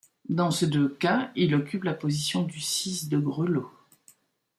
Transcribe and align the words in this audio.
Dans 0.29 0.49
ces 0.49 0.65
deux 0.65 0.89
cas, 0.89 1.29
il 1.35 1.53
occupe 1.53 1.83
la 1.83 1.93
position 1.93 2.41
du 2.41 2.59
six 2.59 3.07
de 3.07 3.19
grelot. 3.19 3.69